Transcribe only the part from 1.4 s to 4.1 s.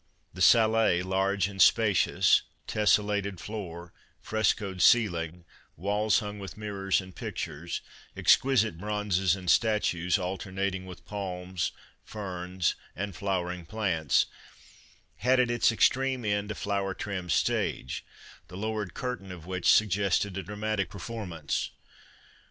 and spacious,— tessellated floor,